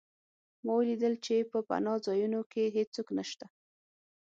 ما 0.63 0.71
ولیدل 0.77 1.13
چې 1.25 1.35
په 1.51 1.59
پناه 1.67 1.97
ځایونو 2.05 2.41
کې 2.51 2.73
هېڅوک 2.77 3.07
نشته 3.17 3.45